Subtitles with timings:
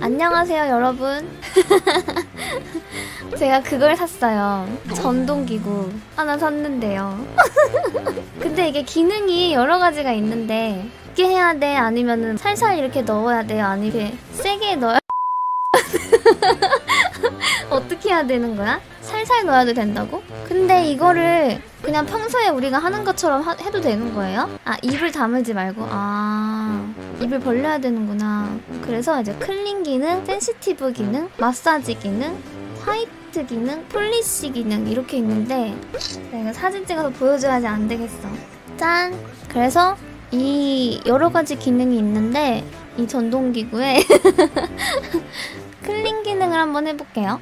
[0.00, 1.26] 안녕하세요, 여러분.
[3.38, 4.68] 제가 그걸 샀어요.
[4.94, 7.26] 전동기구 하나 샀는데요.
[8.40, 11.74] 근데 이게 기능이 여러 가지가 있는데 이렇게 해야 돼?
[11.76, 13.64] 아니면은 살살 이렇게 넣어야 돼요?
[13.64, 14.98] 아니면 세게 넣어야
[17.74, 18.80] 어떻게 해야 되는 거야?
[19.00, 20.22] 살살 넣어야 된다고?
[20.48, 24.48] 근데 이거를 그냥 평소에 우리가 하는 것처럼 하- 해도 되는 거예요?
[24.64, 26.86] 아 입을 다물지 말고 아
[27.20, 32.36] 입을 벌려야 되는구나 그래서 이제 clean 기능, sensitive 기능, 마사지 기능,
[32.84, 35.74] white 기능, polish 기능 이렇게 있는데
[36.30, 38.28] 내가 사진 찍어서 보여줘야지 안 되겠어
[38.76, 39.14] 짠!
[39.48, 39.96] 그래서
[40.30, 42.64] 이 여러 가지 기능이 있는데
[42.96, 44.02] 이 전동기구에
[45.84, 47.40] clean 기능을 한번 해볼게요.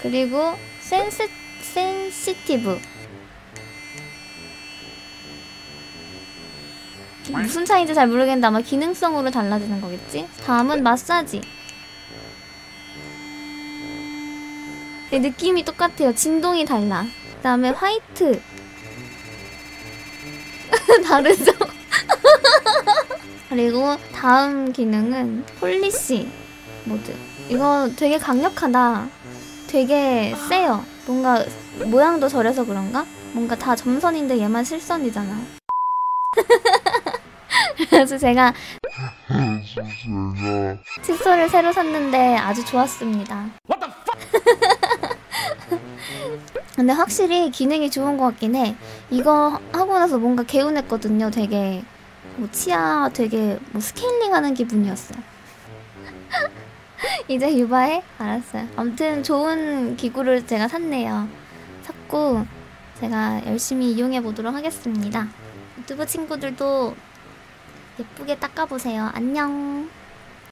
[0.00, 1.28] 그리고 sense
[1.60, 2.80] sensitive
[7.30, 10.28] 무슨 차이인지 잘 모르겠는데 아마 기능성으로 달라지는 거겠지?
[10.44, 11.40] 다음은 마사지
[15.10, 16.14] 네, 느낌이 똑같아요.
[16.14, 17.04] 진동이 달라.
[17.36, 18.40] 그 다음에 white
[21.06, 21.52] 다르죠?
[23.52, 26.26] 그리고 다음 기능은 polish
[26.86, 27.14] 모드.
[27.50, 29.08] 이거 되게 강력하다.
[29.66, 30.82] 되게 세요.
[31.06, 31.44] 뭔가
[31.84, 33.04] 모양도 저래서 그런가?
[33.34, 35.38] 뭔가 다 점선인데 얘만 실선이잖아.
[37.90, 38.54] 그래서 제가
[41.02, 43.50] 칫솔을 새로 샀는데 아주 좋았습니다.
[46.74, 48.74] 근데 확실히 기능이 좋은 것 같긴 해.
[49.10, 51.30] 이거 하고 나서 뭔가 개운했거든요.
[51.30, 51.84] 되게
[52.36, 55.14] 뭐 치아 되게 뭐 스케일링하는 기분이었어.
[57.28, 58.02] 이제 유바해?
[58.18, 58.68] 알았어요.
[58.76, 61.28] 아무튼 좋은 기구를 제가 샀네요.
[61.82, 62.46] 샀고
[63.00, 65.28] 제가 열심히 이용해 보도록 하겠습니다.
[65.78, 66.94] 유튜브 친구들도
[67.98, 69.10] 예쁘게 닦아보세요.
[69.12, 69.90] 안녕.